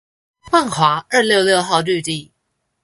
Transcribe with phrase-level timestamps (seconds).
[0.51, 2.31] 萬華二六六號綠地